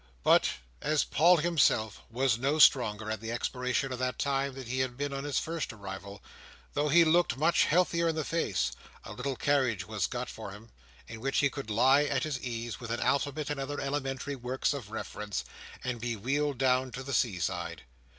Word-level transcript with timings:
But 0.23 0.49
as 0.81 1.03
Paul 1.03 1.37
himself 1.37 2.01
was 2.09 2.39
no 2.39 2.57
stronger 2.57 3.11
at 3.11 3.21
the 3.21 3.31
expiration 3.31 3.91
of 3.91 3.99
that 3.99 4.17
time 4.17 4.55
than 4.55 4.65
he 4.65 4.79
had 4.79 4.97
been 4.97 5.13
on 5.13 5.25
his 5.25 5.37
first 5.37 5.71
arrival, 5.71 6.23
though 6.73 6.89
he 6.89 7.05
looked 7.05 7.37
much 7.37 7.65
healthier 7.65 8.07
in 8.07 8.15
the 8.15 8.23
face, 8.23 8.71
a 9.03 9.13
little 9.13 9.35
carriage 9.35 9.85
was 9.87 10.07
got 10.07 10.27
for 10.27 10.53
him, 10.53 10.69
in 11.07 11.21
which 11.21 11.37
he 11.37 11.51
could 11.51 11.69
lie 11.69 12.05
at 12.05 12.23
his 12.23 12.39
ease, 12.41 12.79
with 12.79 12.89
an 12.89 12.99
alphabet 12.99 13.51
and 13.51 13.59
other 13.59 13.79
elementary 13.79 14.35
works 14.35 14.73
of 14.73 14.89
reference, 14.89 15.45
and 15.83 16.01
be 16.01 16.15
wheeled 16.15 16.57
down 16.57 16.89
to 16.93 17.03
the 17.03 17.13
sea 17.13 17.37
side. 17.39 17.83